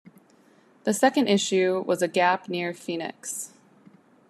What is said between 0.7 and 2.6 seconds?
The second issue was a gap